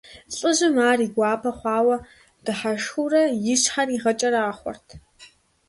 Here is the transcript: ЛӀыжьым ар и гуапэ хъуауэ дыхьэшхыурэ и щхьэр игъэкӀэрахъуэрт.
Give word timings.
ЛӀыжьым 0.35 0.75
ар 0.89 0.99
и 1.07 1.09
гуапэ 1.13 1.51
хъуауэ 1.57 1.95
дыхьэшхыурэ 2.43 3.23
и 3.53 3.55
щхьэр 3.61 3.87
игъэкӀэрахъуэрт. 3.95 4.87